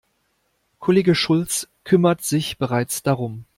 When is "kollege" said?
0.79-1.13